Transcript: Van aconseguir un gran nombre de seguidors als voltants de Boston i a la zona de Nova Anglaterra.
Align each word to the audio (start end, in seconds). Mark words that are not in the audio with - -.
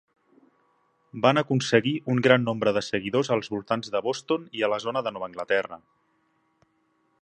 Van 1.25 1.39
aconseguir 1.41 1.93
un 2.15 2.23
gran 2.29 2.43
nombre 2.47 2.75
de 2.79 2.85
seguidors 2.87 3.31
als 3.37 3.53
voltants 3.57 3.95
de 3.97 4.03
Boston 4.09 4.49
i 4.61 4.65
a 4.69 4.75
la 4.75 4.83
zona 4.89 5.09
de 5.09 5.17
Nova 5.19 5.31
Anglaterra. 5.33 5.83